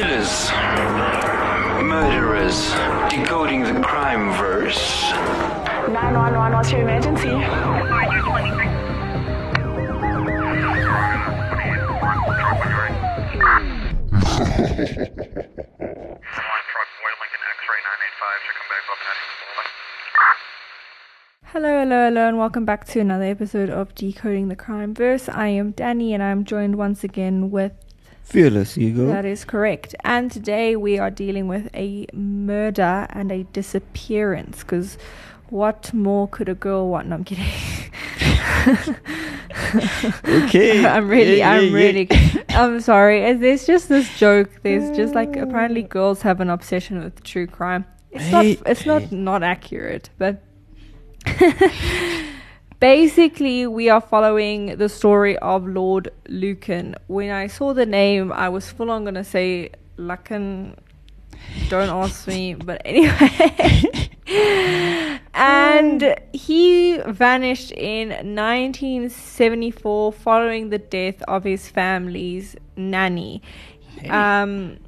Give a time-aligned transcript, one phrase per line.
[0.00, 0.48] Killers,
[1.84, 2.70] murderers,
[3.10, 5.10] decoding the crime verse.
[5.12, 7.28] 911, what's your emergency?
[7.28, 8.08] One truck,
[16.96, 19.00] Boy Lincoln X-ray 985, should come back up
[21.52, 25.28] Hello, hello, hello, and welcome back to another episode of Decoding the Crime Verse.
[25.28, 27.74] I am Danny, and I'm joined once again with.
[28.30, 29.06] Fearless Ego.
[29.08, 29.94] That is correct.
[30.04, 34.60] And today we are dealing with a murder and a disappearance.
[34.60, 34.98] Because
[35.48, 37.08] what more could a girl want?
[37.08, 37.44] No, I'm kidding.
[40.24, 40.86] okay.
[40.86, 42.44] I'm really, Yeah, I'm yeah, really, yeah.
[42.50, 43.32] I'm sorry.
[43.34, 44.50] There's just this joke.
[44.62, 47.84] There's just like apparently girls have an obsession with true crime.
[48.12, 50.42] It's Hey, not, it's not not accurate, but
[52.80, 56.94] basically we are following the story of Lord Lucan.
[57.06, 60.74] When I saw the name, I was full on gonna say Lucan.
[61.68, 64.10] Don't ask me, but anyway.
[65.34, 73.42] and he vanished in 1974 following the death of his family's nanny.
[74.08, 74.78] Um,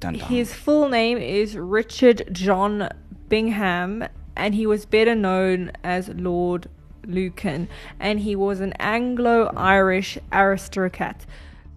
[0.00, 0.16] Dun, dun.
[0.28, 2.88] his full name is Richard John
[3.28, 4.04] Bingham,
[4.36, 6.68] and he was better known as Lord
[7.06, 7.68] Lucan,
[8.00, 11.26] and he was an Anglo-Irish aristocrat.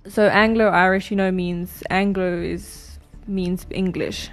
[0.07, 4.29] So Anglo-Irish, you know, means Anglo is means English.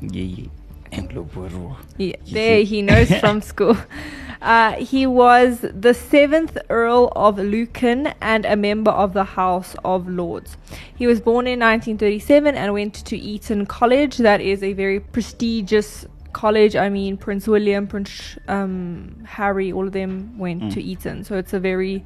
[0.00, 0.48] Yeah, yeah.
[0.92, 1.76] Anglo.
[1.96, 3.76] Yeah, there he knows from school.
[4.42, 10.08] Uh, he was the seventh Earl of Lucan and a member of the House of
[10.08, 10.56] Lords.
[10.96, 14.18] He was born in 1937 and went to Eton College.
[14.18, 16.76] That is a very prestigious college.
[16.76, 20.72] I mean, Prince William, Prince um, Harry, all of them went Mm.
[20.74, 21.24] to Eton.
[21.24, 22.04] So it's a very.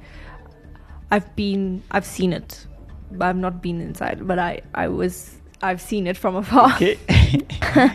[1.11, 2.67] I've been, I've seen it,
[3.13, 4.27] but I've not been inside.
[4.27, 6.99] But I, I was, I've seen it from afar Okay.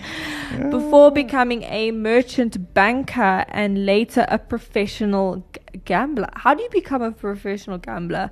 [0.69, 6.29] before becoming a merchant banker and later a professional g- gambler.
[6.35, 8.31] How do you become a professional gambler?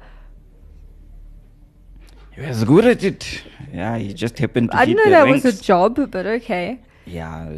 [2.35, 3.43] he was good at it.
[3.73, 5.43] Yeah, he just happened to I didn't know that ranks.
[5.43, 6.79] was a job, but okay.
[7.09, 7.51] Yeah.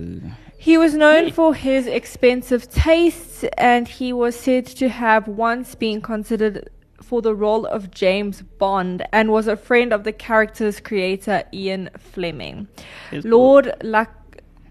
[0.58, 6.02] He was known for his expensive tastes, and he was said to have once been
[6.02, 6.70] considered
[7.02, 11.90] for the role of James Bond and was a friend of the character's creator Ian
[11.98, 12.68] Fleming.
[13.12, 14.12] Yes, Lord Luck.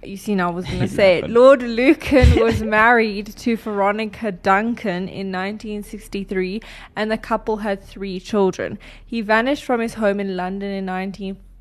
[0.02, 1.24] You see, now I was going to say it.
[1.24, 1.34] Lucan.
[1.34, 6.62] Lord Lucan was married to Veronica Duncan in 1963,
[6.96, 8.78] and the couple had three children.
[9.04, 10.86] He vanished from his home in London in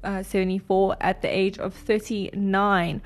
[0.02, 3.02] 1974 at the age of 39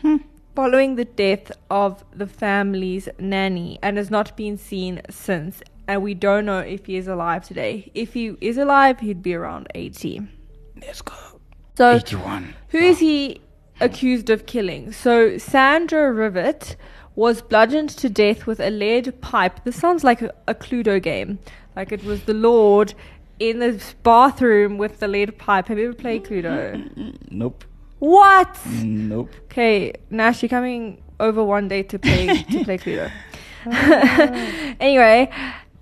[0.00, 0.16] hmm.
[0.54, 5.62] following the death of the family's nanny and has not been seen since.
[5.86, 7.90] And we don't know if he is alive today.
[7.94, 10.22] If he is alive, he'd be around 80.
[10.80, 11.14] Let's go.
[11.76, 12.54] So, 81.
[12.68, 13.42] who is he
[13.80, 14.92] accused of killing?
[14.92, 16.76] So, Sandra Rivet
[17.16, 19.62] was bludgeoned to death with a lead pipe.
[19.64, 21.38] This sounds like a, a Cluedo game.
[21.76, 22.94] Like it was the Lord
[23.38, 25.68] in the bathroom with the lead pipe.
[25.68, 27.16] Have you ever played Cluedo?
[27.30, 27.64] Nope.
[27.98, 28.58] What?
[28.66, 29.30] Nope.
[29.44, 33.10] Okay, Nash, you're coming over one day to play to play Cluedo.
[34.80, 35.30] anyway,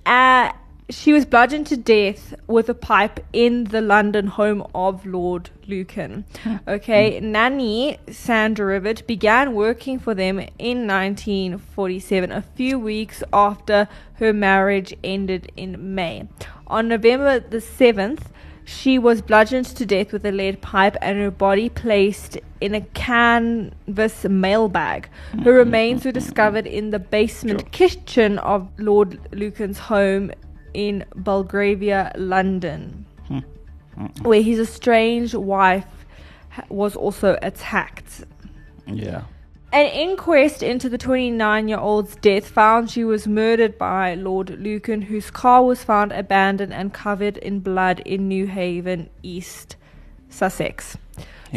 [0.07, 0.53] uh,
[0.93, 6.25] she was bludgeoned to death with a pipe in the London home of Lord Lucan.
[6.69, 14.33] Okay, Nanny Sandra Rivet began working for them in 1947, a few weeks after her
[14.33, 16.29] marriage ended in May.
[16.67, 18.27] On November the 7th,
[18.65, 22.81] she was bludgeoned to death with a lead pipe and her body placed in a
[22.81, 25.09] canvas mailbag.
[25.43, 30.31] Her remains were discovered in the basement kitchen of Lord Lucan's home
[30.75, 33.39] in Belgravia, London, hmm.
[33.95, 34.07] Hmm.
[34.23, 35.87] where his estranged wife
[36.69, 38.25] was also attacked.
[38.87, 39.23] Yeah.
[39.73, 45.01] An inquest into the 29 year old's death found she was murdered by Lord Lucan,
[45.01, 49.77] whose car was found abandoned and covered in blood in Newhaven, East
[50.29, 50.99] Sussex.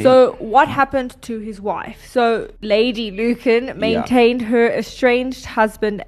[0.02, 2.06] So, what happened to his wife?
[2.06, 6.04] So, Lady Lucan maintained her estranged husband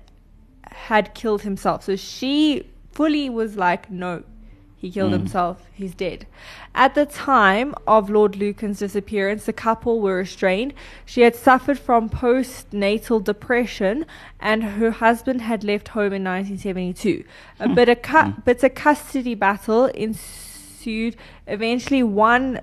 [0.63, 1.83] had killed himself.
[1.83, 4.23] So, she fully was like, no,
[4.75, 5.19] he killed mm.
[5.19, 6.25] himself, he's dead.
[6.73, 10.75] At the time of Lord Lucan's disappearance, the couple were estranged.
[11.05, 14.07] She had suffered from postnatal depression,
[14.39, 17.23] and her husband had left home in 1972.
[17.59, 17.75] A hmm.
[17.75, 18.41] bitter, cu- hmm.
[18.41, 21.15] bitter custody battle ensued.
[21.45, 22.61] Eventually, one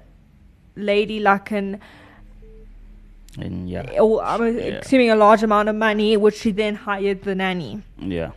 [0.74, 1.80] Lady Lucan
[3.38, 4.00] And yeah.
[4.00, 4.78] or I'm Yeah.
[4.82, 7.82] assuming a large amount of money, which she then hired the nanny.
[7.98, 8.30] Yeah.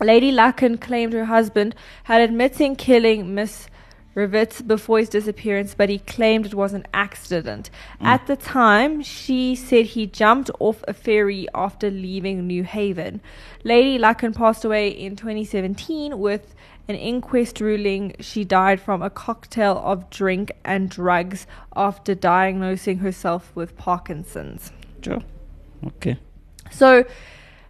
[0.00, 1.74] Lady Lucan claimed her husband
[2.04, 3.68] had admitted killing Miss
[4.14, 7.70] Rivets before his disappearance, but he claimed it was an accident.
[8.00, 8.06] Mm.
[8.06, 13.20] At the time, she said he jumped off a ferry after leaving Newhaven.
[13.62, 16.54] Lady Lucan passed away in 2017 with
[16.88, 23.52] an inquest ruling she died from a cocktail of drink and drugs after diagnosing herself
[23.54, 24.72] with Parkinson's.
[25.02, 25.22] Sure.
[25.86, 26.18] Okay.
[26.72, 27.04] So,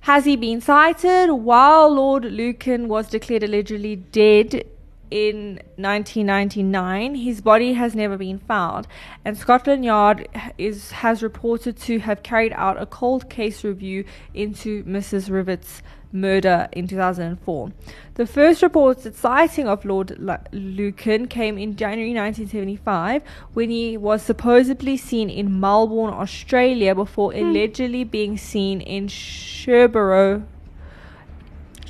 [0.01, 1.31] has he been sighted?
[1.31, 4.65] While Lord Lucan was declared allegedly dead
[5.11, 8.87] in 1999, his body has never been found,
[9.25, 14.05] and Scotland Yard is has reported to have carried out a cold case review
[14.35, 15.31] into Mrs.
[15.31, 17.73] Rivet's murder in 2004.
[18.15, 23.23] The first reported sighting of Lord Lu- Lucan came in January 1975
[23.55, 30.45] when he was supposedly seen in Melbourne, Australia, before allegedly being seen in Sherborough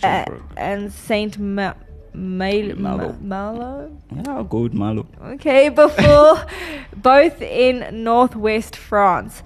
[0.02, 0.42] uh, Sherbrooke.
[0.56, 1.74] and Saint Ma-
[2.14, 3.16] Mal- Malo.
[3.20, 3.98] Ma- Malo.
[4.14, 5.06] Yeah, I'll go with Malo.
[5.22, 6.44] Okay, before
[6.96, 9.42] both in northwest France.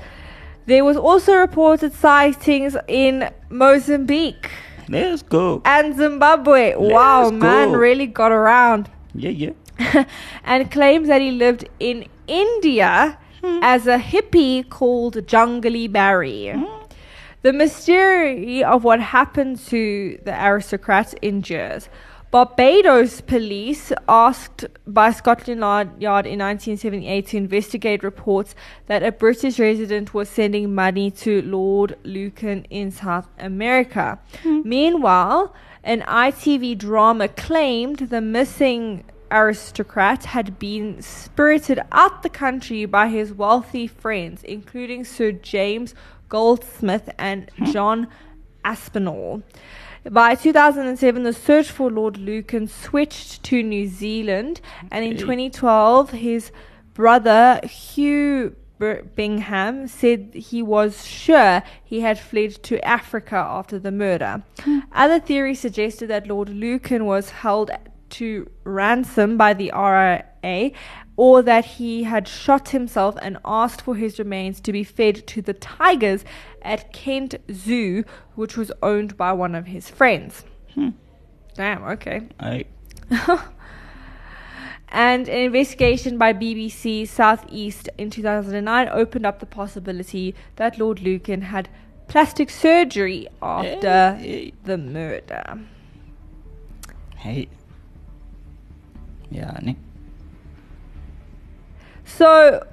[0.66, 4.50] There was also reported sightings in Mozambique
[4.88, 5.60] Let's go.
[5.64, 6.74] and Zimbabwe.
[6.74, 7.78] wow, Let's man, go.
[7.78, 8.90] really got around.
[9.14, 10.04] Yeah, yeah.
[10.44, 13.58] and claims that he lived in India hmm.
[13.62, 16.50] as a hippie called Jungly Barry.
[16.50, 16.64] Hmm.
[17.42, 21.90] The mystery of what happened to the aristocrat endures.
[22.34, 25.60] Barbados police asked by Scotland
[26.00, 31.96] Yard in 1978 to investigate reports that a British resident was sending money to Lord
[32.02, 34.18] Lucan in South America.
[34.42, 34.62] Hmm.
[34.64, 35.54] Meanwhile,
[35.84, 43.32] an ITV drama claimed the missing aristocrat had been spirited out the country by his
[43.32, 45.94] wealthy friends, including Sir James
[46.28, 47.66] Goldsmith and hmm.
[47.66, 48.08] John
[48.64, 49.44] Aspinall.
[50.10, 54.60] By 2007, the search for Lord Lucan switched to New Zealand,
[54.90, 56.52] and in 2012, his
[56.92, 64.42] brother Hugh Bingham said he was sure he had fled to Africa after the murder.
[64.60, 64.80] Hmm.
[64.92, 67.70] Other theories suggested that Lord Lucan was held
[68.10, 69.72] to ransom by the
[70.44, 70.70] RIA
[71.16, 75.40] or that he had shot himself and asked for his remains to be fed to
[75.42, 76.24] the tigers
[76.62, 78.04] at Kent Zoo,
[78.34, 80.44] which was owned by one of his friends.
[80.74, 80.90] Hmm.
[81.54, 82.28] Damn, okay.
[82.40, 82.64] I
[84.88, 91.42] And an investigation by BBC Southeast in 2009 opened up the possibility that Lord Lucan
[91.42, 91.68] had
[92.06, 94.52] plastic surgery after Hey.
[94.64, 95.58] the murder.
[97.16, 97.48] hey.
[99.30, 99.76] Yeah, ne?
[102.04, 102.66] So,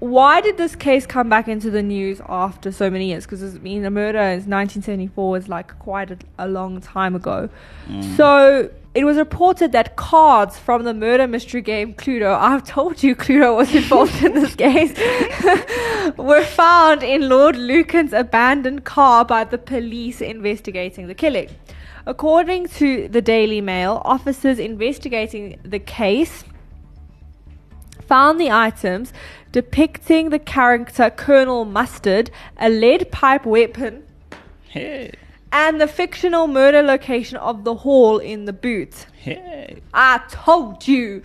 [0.00, 3.26] why did this case come back into the news after so many years?
[3.26, 7.50] Because I mean, the murder is 1974 is like quite a, a long time ago.
[7.86, 8.16] Mm.
[8.16, 13.14] So it was reported that cards from the murder mystery game Cluedo, I've told you
[13.14, 14.98] Cluedo was involved in this case,
[16.16, 21.50] were found in Lord Lucan's abandoned car by the police investigating the killing.
[22.06, 26.44] According to the Daily Mail, officers investigating the case
[28.10, 29.12] found the items
[29.52, 32.28] depicting the character Colonel Mustard,
[32.58, 34.02] a lead pipe weapon,
[34.68, 35.12] Hey.
[35.52, 39.06] and the fictional murder location of the hall in the boot.
[39.14, 39.80] Hey.
[39.94, 41.22] I told you.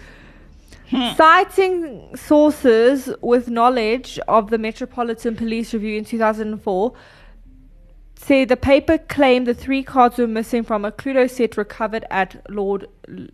[0.92, 1.16] Hmm.
[1.16, 6.94] Citing sources with knowledge of the Metropolitan Police Review in 2004,
[8.18, 12.44] say the paper claimed the three cards were missing from a Cluedo set recovered at
[12.50, 12.88] Lord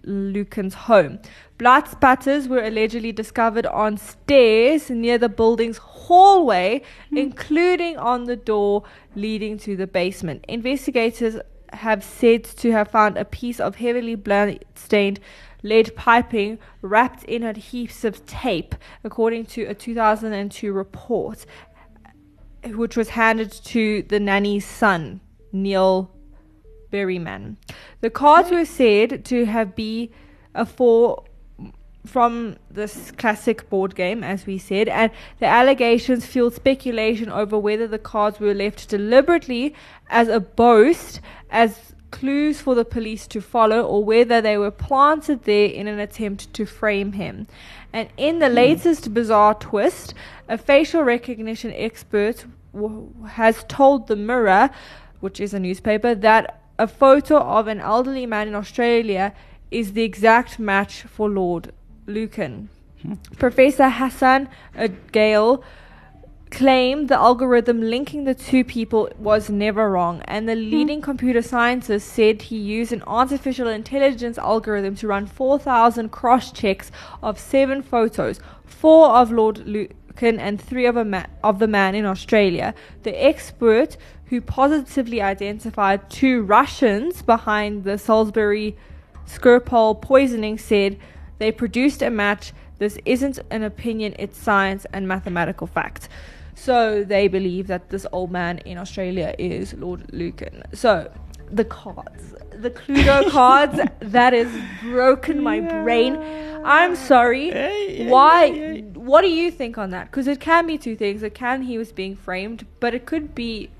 [0.03, 1.19] Lucan's home.
[1.57, 7.17] Blood spatters were allegedly discovered on stairs near the building's hallway, hmm.
[7.17, 8.83] including on the door
[9.15, 10.43] leading to the basement.
[10.47, 11.37] Investigators
[11.73, 15.19] have said to have found a piece of heavily blood-stained
[15.63, 21.45] lead piping wrapped in adhesive tape, according to a 2002 report
[22.65, 26.11] which was handed to the nanny's son, Neil
[26.91, 27.57] Berriman.
[28.01, 30.09] The cards were said to have been
[30.53, 31.23] a four
[32.05, 37.87] from this classic board game, as we said, and the allegations fueled speculation over whether
[37.87, 39.75] the cards were left deliberately
[40.09, 45.43] as a boast, as clues for the police to follow, or whether they were planted
[45.45, 47.47] there in an attempt to frame him.
[47.93, 48.55] And in the hmm.
[48.55, 50.13] latest bizarre twist,
[50.47, 54.69] a facial recognition expert w- has told the Mirror,
[55.19, 59.33] which is a newspaper, that a photo of an elderly man in Australia
[59.69, 61.71] is the exact match for Lord
[62.05, 62.69] Lucan.
[63.01, 63.13] Hmm.
[63.37, 65.63] Professor Hassan Ugail
[66.51, 70.69] claimed the algorithm linking the two people was never wrong, and the hmm.
[70.69, 76.91] leading computer scientist said he used an artificial intelligence algorithm to run 4,000 cross checks
[77.23, 81.95] of seven photos, four of Lord Lucan and three of, a ma- of the man
[81.95, 82.75] in Australia.
[83.03, 88.77] The expert, who positively identified two Russians behind the Salisbury
[89.25, 90.99] Skripal poisoning, said
[91.39, 92.51] they produced a match.
[92.77, 96.09] This isn't an opinion, it's science and mathematical fact.
[96.55, 100.63] So they believe that this old man in Australia is Lord Lucan.
[100.73, 101.11] So
[101.51, 106.17] the cards, the Cluedo cards, that has broken my brain.
[106.63, 107.49] I'm sorry.
[107.49, 108.81] Hey, hey, Why?
[108.93, 110.11] What do you think on that?
[110.11, 111.23] Because it can be two things.
[111.23, 113.71] It can he was being framed, but it could be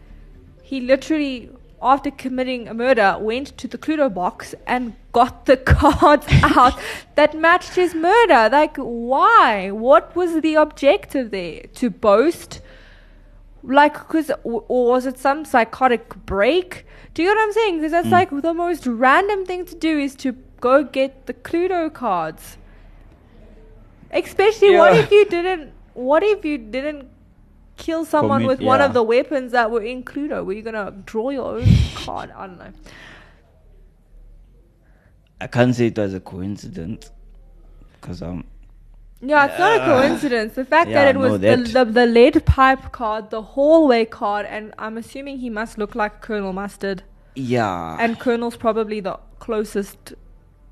[0.63, 1.51] he literally
[1.81, 6.79] after committing a murder went to the Cluedo box and got the cards out
[7.15, 8.49] that matched his murder.
[8.51, 9.71] Like why?
[9.71, 11.63] What was the objective there?
[11.75, 12.61] To boast?
[13.63, 16.85] Like, cause, or was it some psychotic break?
[17.13, 17.75] Do you know what I'm saying?
[17.77, 18.11] Because that's Mm.
[18.11, 22.57] like the most random thing to do is to go get the Cluedo cards.
[24.11, 25.71] Especially, what if you didn't?
[25.93, 27.07] What if you didn't
[27.85, 30.45] kill someone Commit- with one of the weapons that were in Cluedo?
[30.45, 31.65] Were you gonna draw your own
[32.05, 32.29] card?
[32.31, 32.73] I don't know.
[35.39, 37.09] I can't say it was a coincidence
[37.93, 38.43] because um
[39.21, 40.53] Yeah, it's not a Uh, coincidence.
[40.55, 43.41] The fact yeah, that it no, was that- the, the the lead pipe card, the
[43.55, 47.03] hallway card, and I'm assuming he must look like Colonel Mustard.
[47.35, 50.13] yeah And Colonel's probably the closest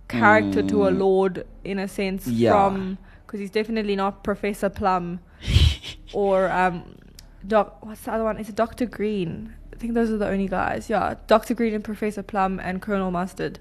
[0.07, 0.97] character to a Mm.
[1.05, 2.51] lord in a sense Yeah.
[2.51, 5.19] from because he's definitely not Professor Plum
[6.13, 6.75] or um
[7.47, 7.85] Doc.
[7.85, 8.37] What's the other one?
[8.37, 9.53] It's Doctor Green?
[9.73, 10.89] I think those are the only guys.
[10.89, 13.59] Yeah, Doctor Green and Professor Plum and Colonel Mustard.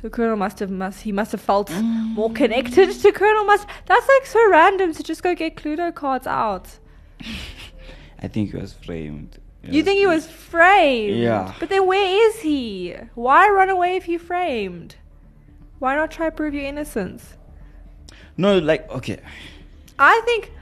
[0.00, 2.14] So Colonel Mustard must he must have felt mm.
[2.14, 3.70] more connected to Colonel Mustard.
[3.86, 6.78] That's like so random to just go get Cluedo cards out.
[8.18, 9.38] I think he was framed.
[9.64, 11.16] You think he was framed?
[11.18, 11.54] Yeah.
[11.60, 12.96] But then where is he?
[13.14, 14.96] Why run away if you framed?
[15.78, 17.34] Why not try prove your innocence?
[18.36, 19.20] no like okay
[19.98, 20.52] I think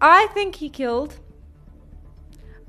[0.00, 1.18] I think he killed.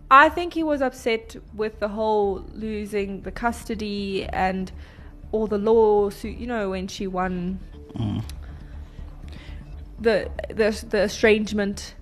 [0.10, 4.72] I think he was upset with the whole losing the custody and
[5.32, 7.60] all the lawsuit, you know, when she won
[7.94, 8.24] Mm.
[10.00, 11.96] the the the estrangement.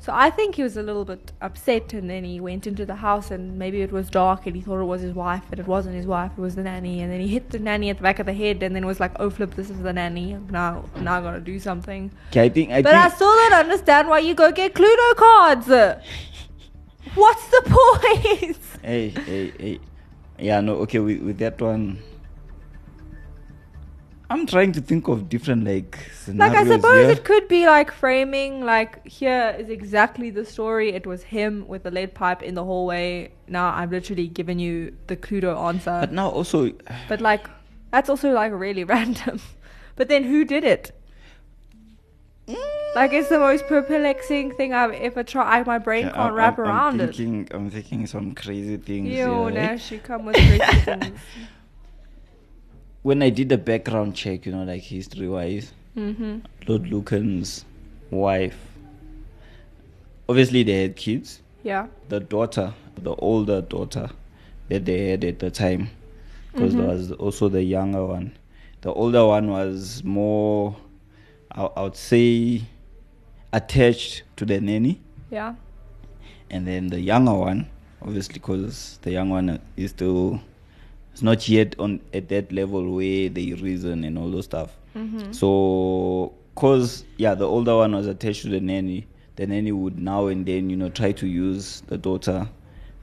[0.00, 2.94] So I think he was a little bit upset, and then he went into the
[2.94, 5.66] house, and maybe it was dark, and he thought it was his wife, but it
[5.66, 7.02] wasn't his wife; it was the nanny.
[7.02, 9.00] And then he hit the nanny at the back of the head, and then was
[9.00, 10.36] like, "Oh flip, this is the nanny.
[10.50, 14.08] Now, now I gotta do something." okay I think I But I still don't understand
[14.08, 15.68] why you go get Cluedo cards.
[17.14, 18.58] What's the point?
[18.82, 19.80] hey hey hey
[20.38, 21.98] yeah no okay with, with that one
[24.30, 27.10] I'm trying to think of different like Like I suppose here.
[27.10, 30.90] it could be like framing like here is exactly the story.
[30.92, 33.32] It was him with the lead pipe in the hallway.
[33.48, 35.98] Now I'm literally giving you the Cluedo answer.
[36.00, 36.72] but now also
[37.08, 37.48] But like
[37.90, 39.40] that's also like really random.
[39.96, 40.92] But then who did it?
[42.94, 45.66] Like it's the most perplexing thing I've ever tried.
[45.66, 47.16] My brain Yeah, can't I'm- wrap I'm- around I'm it.
[47.16, 49.08] thinking, I'm thinking some crazy things.
[49.08, 49.50] You here, eh?
[49.50, 51.18] Nash, come with crazy things.
[53.02, 56.38] When I did the background check, you know, like history wise, Mm-hmm.
[56.68, 57.64] Lord Lucan's
[58.10, 58.56] wife,
[60.28, 61.42] obviously they had kids.
[61.64, 61.88] Yeah.
[62.08, 64.08] The daughter, the older daughter
[64.68, 65.90] that they had at the time,
[66.52, 66.80] because Mm-hmm.
[66.86, 68.32] there was also the younger one.
[68.82, 70.76] The older one was more,
[71.52, 72.62] I, I would say,
[73.52, 75.00] attached to the nanny.
[75.30, 75.54] Yeah.
[76.50, 77.68] and then the younger one
[78.00, 80.40] obviously because the young one is still
[81.12, 85.32] it's not yet on at that level where they reason and all those stuff Mm-hmm.
[85.32, 90.28] so cause yeah the older one was attached to the nanny the nanny would now
[90.28, 92.48] and then you know try to use the daughter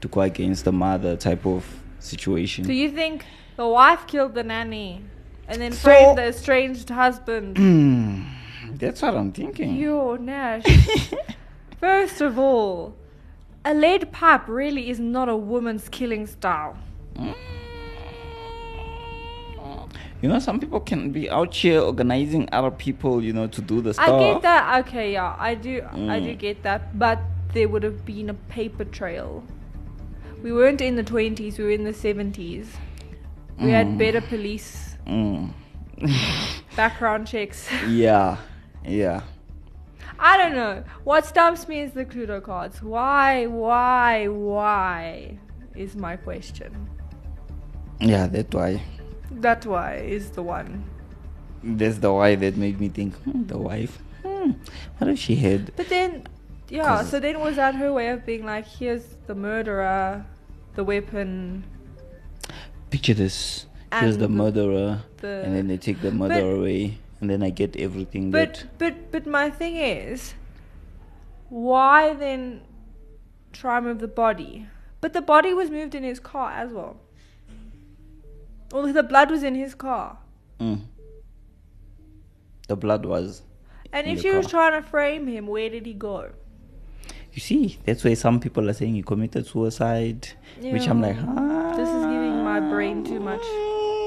[0.01, 1.63] to go against the mother type of
[1.99, 3.23] situation Do you think
[3.55, 5.03] the wife killed the nanny
[5.47, 7.57] and then So- framed the estranged husband?
[8.79, 10.63] That's what i'm thinking Yo, Nash.
[11.79, 12.95] First of all,
[13.63, 16.75] a lead pipe really is not a woman's killing style.
[20.21, 23.81] you know some people can be out here organizing other people you know to do
[23.81, 24.85] the stuff I get that.
[24.87, 25.81] Okay, yeah, I do.
[25.93, 26.39] I do Mm.
[26.39, 26.97] get that.
[26.97, 27.19] But
[27.53, 29.43] there would have been a paper trail.
[30.43, 31.57] We weren't in the twenties.
[31.57, 32.75] We were in the seventies.
[33.59, 33.97] We had Mm.
[33.97, 35.51] better police Mm.
[36.75, 37.69] background checks.
[37.87, 38.37] yeah
[38.83, 39.21] yeah
[40.17, 40.83] I don't know.
[41.03, 42.81] What stumps me is the Cluedo cards.
[42.81, 45.37] Why, why, why
[45.75, 46.89] is my question.
[47.99, 48.81] yeah that why
[49.29, 50.85] That why is the one.
[51.63, 53.99] That's the why that made me think, hmm, the wife.
[54.23, 54.51] Hmm,
[54.97, 55.75] what if she had?
[55.75, 56.27] But then,
[56.69, 60.25] yeah, so then was that her way of being like, here's the murderer,
[60.75, 61.65] the weapon,
[62.89, 63.65] Picture this.
[64.01, 67.75] Here's the murderer, the- and then they take the murderer away, and then I get
[67.75, 68.77] everything But that.
[68.77, 70.33] but but my thing is,
[71.49, 72.61] why then
[73.53, 74.67] try and move the body?
[75.01, 76.97] But the body was moved in his car as well.
[78.71, 80.17] Well, the blood was in his car.
[80.59, 80.81] Mm.
[82.67, 83.43] The blood was.
[83.93, 86.31] And if she was trying to frame him, where did he go?
[87.33, 90.73] You see, that's why some people are saying he committed suicide, yeah.
[90.73, 93.43] which I'm like, ah, This is giving my brain too much.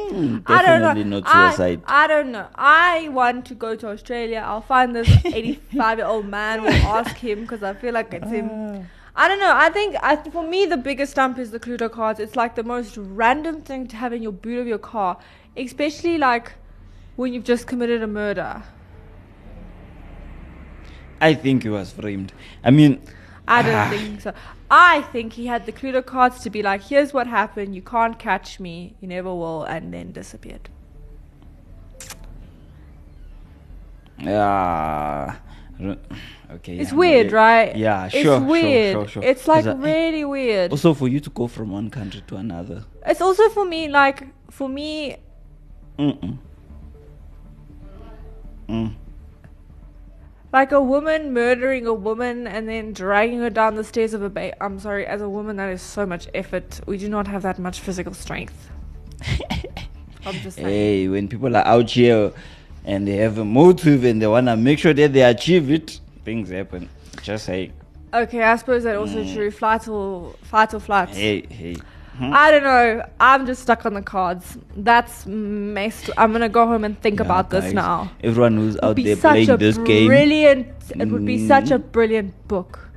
[0.08, 1.02] Mm, I don't know.
[1.20, 1.82] Not I- suicide.
[1.86, 2.48] I, don't know.
[2.54, 4.42] I want to go to Australia.
[4.46, 6.62] I'll find this 85 year old man.
[6.62, 8.48] We'll ask him because I feel like it's him.
[8.52, 8.82] Ah.
[9.16, 9.52] I don't know.
[9.52, 12.20] I think I, for me the biggest stump is the Cluedo cards.
[12.20, 15.18] It's like the most random thing to have in your boot of your car,
[15.56, 16.52] especially like
[17.16, 18.62] when you've just committed a murder.
[21.20, 22.32] I think he was framed.
[22.62, 23.02] I mean,
[23.50, 23.88] I don't Ah.
[23.90, 24.32] think so.
[24.70, 27.74] I think he had the Cluedo cards to be like, here's what happened.
[27.74, 28.94] You can't catch me.
[29.00, 30.68] You never will, and then disappeared.
[34.20, 35.36] yeah.
[36.50, 36.78] Okay.
[36.78, 37.76] It's yeah, weird, right?
[37.76, 38.92] Yeah, sure, sure, weird.
[38.94, 39.22] sure, sure.
[39.22, 40.70] It's like really weird.
[40.72, 42.84] Also, for you to go from one country to another.
[43.06, 45.16] It's also for me, like, for me,
[45.98, 46.38] Mm-mm.
[48.68, 48.92] Mm.
[50.52, 54.30] Like a woman murdering a woman and then dragging her down the stairs of a
[54.30, 56.80] ba I'm sorry, as a woman, that is so much effort.
[56.86, 58.70] We do not have that much physical strength.
[60.26, 60.66] I'm just saying.
[60.68, 62.32] Hey, when people are out here
[62.84, 66.50] and they have a motive and they wanna make sure that they achieve it, things
[66.50, 66.88] happen.
[67.22, 67.72] Just say,
[68.12, 69.34] Okay, I suppose that also Mm.
[69.34, 69.50] true.
[69.50, 71.10] Flight or fight or flight.
[71.10, 71.76] hey, hey.
[72.18, 72.32] Hmm?
[72.34, 73.04] I don't know.
[73.20, 74.58] I'm just stuck on the cards.
[74.76, 76.10] That's messed.
[76.18, 78.10] I'm gonna go home and think Yeah, about this now.
[78.24, 80.06] Everyone who's It would out be there such playing a this game.
[80.08, 80.66] brilliant.
[80.98, 81.92] It would be such a Mm.
[81.92, 82.88] brilliant book,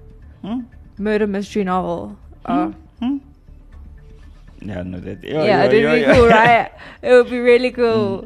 [0.42, 0.62] Hmm?
[0.98, 2.18] murder mystery novel.
[2.46, 3.18] Uh, Hmm?
[4.64, 5.24] Yeah, no, that.
[5.24, 6.72] yeah, it would be cool, right?
[7.04, 8.26] It would be really cool.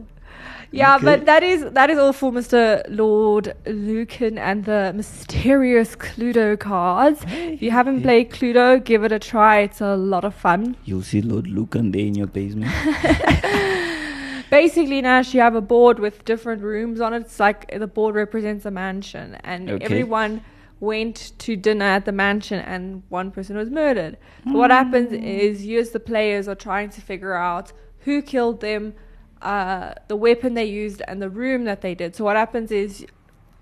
[0.75, 1.05] Yeah, Okay.
[1.05, 2.83] but that is that is all for Mr.
[2.89, 7.21] Lord Lucan and the mysterious Cluedo cards.
[7.27, 9.59] If you haven't played Cluedo, give it a try.
[9.59, 10.75] It's a lot of fun.
[10.83, 12.71] You'll see Lord Lucan there in your basement.
[14.49, 17.21] Basically, Nash, you have a board with different rooms on it.
[17.21, 19.85] It's like the board represents a mansion, and Okay.
[19.85, 20.41] everyone
[20.79, 24.17] went to dinner at the mansion, and one person was murdered.
[24.43, 24.77] So what hmm.
[24.77, 28.93] happens is you, as the players, are trying to figure out who killed them,
[29.41, 32.15] uh, the weapon they used, and the room that they did.
[32.15, 33.05] So what happens is,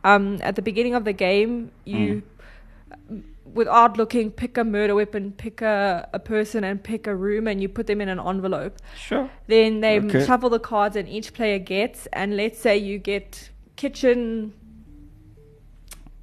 [0.03, 2.23] um, at the beginning of the game, you
[3.53, 7.61] without looking, pick a murder weapon, pick a, a person, and pick a room, and
[7.61, 8.77] you put them in an envelope.
[8.95, 9.29] sure.
[9.47, 10.25] Then they Okay.
[10.25, 12.07] shuffle the cards, and each player gets.
[12.13, 14.62] And let's say you get kitchen, Mm.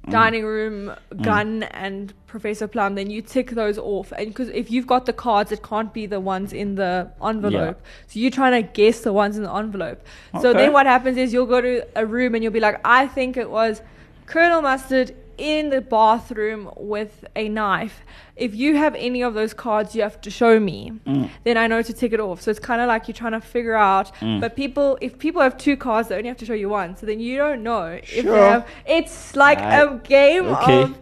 [0.07, 0.11] Mm.
[0.11, 1.21] dining room, mm.
[1.21, 2.95] gun, and Professor Plum.
[2.95, 6.07] Then you tick those off, and because if you've got the cards, it can't be
[6.07, 7.79] the ones in the envelope.
[8.07, 10.03] So you're trying to guess the ones in the envelope.
[10.41, 13.05] So then what happens is you'll go to a room, and you'll be like, I
[13.05, 13.83] think it was
[14.25, 18.01] Colonel Mustard in the bathroom with a knife.
[18.35, 20.93] If you have any of those cards, you have to show me.
[21.05, 21.29] Mm.
[21.43, 22.41] Then I know to tick it off.
[22.41, 24.13] So it's kind of like you're trying to figure out.
[24.15, 24.41] Mm.
[24.41, 26.95] But people, if people have two cards, they only have to show you one.
[26.97, 28.67] So then you don't know if they have.
[28.85, 30.81] It's like a game Okay.
[30.83, 30.97] of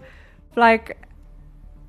[0.55, 0.97] like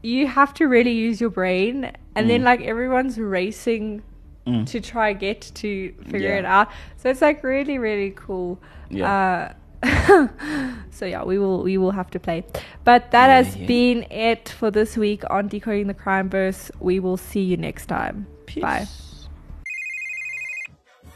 [0.03, 2.45] you have to really use your brain, and then Mm.
[2.45, 4.03] like everyone's racing
[4.47, 4.67] Mm.
[4.67, 6.39] to try get to figure Yeah.
[6.39, 6.69] it out.
[6.97, 8.59] So it's like really really cool.
[8.89, 9.13] Yeah.
[9.13, 9.53] Uh,
[10.91, 12.45] so yeah, we will we will have to play.
[12.85, 13.67] But that Yeah, has yeah.
[13.67, 16.71] been it for this week on decoding the crime verse.
[16.81, 18.27] We will see you next time.
[18.61, 18.87] Bye.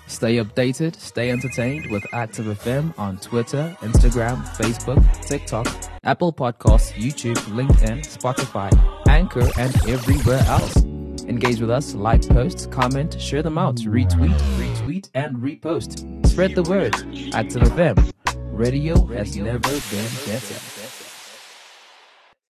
[0.06, 5.66] Stay updated, stay entertained with Active FM on Twitter, Instagram, Facebook, TikTok,
[6.04, 8.70] Apple Podcasts, YouTube, LinkedIn, Spotify,
[9.08, 10.76] Anchor, and everywhere else.
[11.24, 16.04] Engage with us, like posts, comment, share them out, retweet, retweet, and repost.
[16.26, 16.94] Spread the word.
[17.34, 18.12] Active FM.
[18.54, 20.73] Radio has never been better.